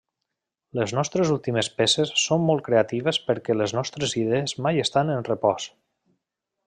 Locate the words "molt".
2.47-2.65